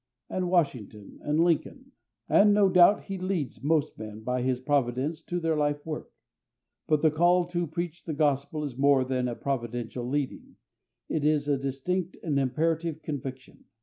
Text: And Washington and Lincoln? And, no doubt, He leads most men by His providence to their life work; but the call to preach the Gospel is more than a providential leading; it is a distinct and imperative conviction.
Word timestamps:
And 0.31 0.49
Washington 0.49 1.19
and 1.21 1.43
Lincoln? 1.43 1.91
And, 2.27 2.55
no 2.55 2.69
doubt, 2.69 3.03
He 3.03 3.19
leads 3.19 3.61
most 3.61 3.99
men 3.99 4.21
by 4.23 4.41
His 4.41 4.59
providence 4.59 5.21
to 5.25 5.39
their 5.39 5.55
life 5.55 5.85
work; 5.85 6.11
but 6.87 7.03
the 7.03 7.11
call 7.11 7.45
to 7.49 7.67
preach 7.67 8.03
the 8.03 8.15
Gospel 8.15 8.63
is 8.63 8.75
more 8.75 9.03
than 9.05 9.27
a 9.27 9.35
providential 9.35 10.09
leading; 10.09 10.55
it 11.07 11.23
is 11.23 11.47
a 11.47 11.55
distinct 11.55 12.17
and 12.23 12.39
imperative 12.39 13.03
conviction. 13.03 13.65